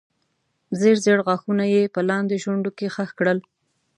[0.79, 3.37] ژېړ ژېړ غاښونه یې په لاندې شونډه کې خښ کړل.